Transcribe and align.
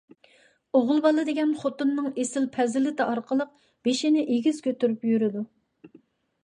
ئوغۇل 0.77 1.01
بالا 1.05 1.25
دېگەن 1.27 1.51
خوتۇننىڭ 1.63 2.07
ئېسىل 2.23 2.47
پەزىلىتى 2.57 3.07
ئارقىلىق 3.07 3.53
بېشىنى 3.89 4.27
ئېگىز 4.37 4.65
كۆتۈرۈپ 4.69 5.09
يۈرىدۇ. 5.13 5.47